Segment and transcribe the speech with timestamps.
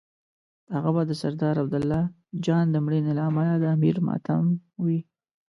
[0.73, 2.01] هغه به د سردار عبدالله
[2.45, 4.43] جان د مړینې له امله د امیر ماتم
[4.83, 4.99] وي.